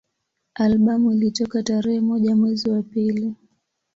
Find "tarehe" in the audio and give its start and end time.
1.63-1.99